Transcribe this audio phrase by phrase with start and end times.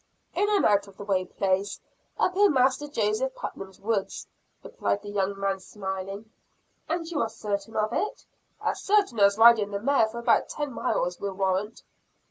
[0.33, 1.79] "In an out of the way place,
[2.17, 4.25] up in Master Joseph Putnam's woods,"
[4.63, 6.31] replied the young man smiling.
[6.89, 8.25] "And you are certain of it?"
[8.59, 11.83] "As certain as riding the mare for about ten miles will warrant."